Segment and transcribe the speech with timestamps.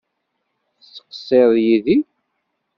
[0.77, 1.97] Tettqeṣṣireḍ yid-i?